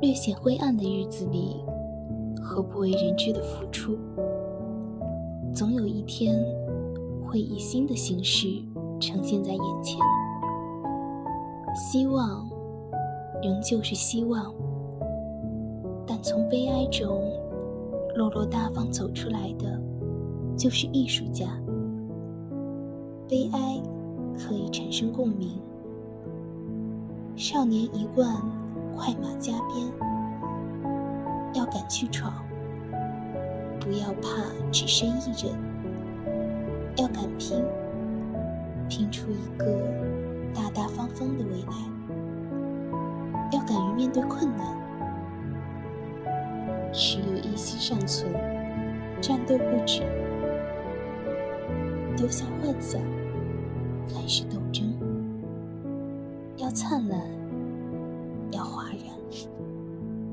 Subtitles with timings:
[0.00, 1.56] 略显灰暗的日子里
[2.40, 3.98] 和不为人知的付出，
[5.52, 6.40] 总有一天
[7.26, 8.62] 会以新的形式
[9.00, 9.98] 呈现在眼前。
[11.74, 12.48] 希望
[13.42, 14.54] 仍旧是希望，
[16.06, 17.20] 但从悲哀中
[18.14, 19.80] 落落大方走出来的，
[20.56, 21.60] 就是艺术家。
[23.28, 23.82] 悲哀
[24.38, 25.60] 可以产生共鸣。
[27.34, 28.32] 少年一贯
[28.98, 29.86] 快马加鞭，
[31.54, 32.44] 要敢去闯，
[33.78, 35.56] 不要怕只身一人，
[36.96, 37.64] 要敢拼，
[38.88, 39.64] 拼出一个
[40.52, 41.76] 大大方方的未来。
[43.52, 44.66] 要敢于面对困难，
[46.92, 48.32] 只有一息尚存，
[49.20, 50.02] 战斗不止，
[52.16, 53.00] 丢下幻想，
[54.08, 54.92] 开始斗争。
[56.56, 57.20] 要灿烂，